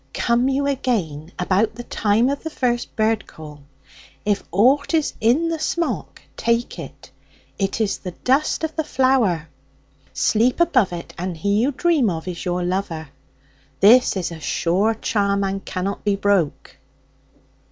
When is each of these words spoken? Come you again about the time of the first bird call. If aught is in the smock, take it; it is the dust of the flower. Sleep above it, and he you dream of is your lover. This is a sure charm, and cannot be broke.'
Come 0.15 0.49
you 0.49 0.65
again 0.65 1.31
about 1.37 1.75
the 1.75 1.83
time 1.83 2.27
of 2.29 2.41
the 2.41 2.49
first 2.49 2.95
bird 2.95 3.27
call. 3.27 3.61
If 4.25 4.41
aught 4.49 4.95
is 4.95 5.13
in 5.21 5.49
the 5.49 5.59
smock, 5.59 6.23
take 6.35 6.79
it; 6.79 7.11
it 7.59 7.79
is 7.79 7.99
the 7.99 8.09
dust 8.09 8.63
of 8.63 8.75
the 8.75 8.83
flower. 8.83 9.47
Sleep 10.11 10.59
above 10.59 10.91
it, 10.91 11.13
and 11.19 11.37
he 11.37 11.59
you 11.61 11.71
dream 11.71 12.09
of 12.09 12.27
is 12.27 12.43
your 12.45 12.63
lover. 12.63 13.09
This 13.79 14.17
is 14.17 14.31
a 14.31 14.39
sure 14.39 14.95
charm, 14.95 15.43
and 15.43 15.63
cannot 15.63 16.03
be 16.03 16.15
broke.' 16.15 16.77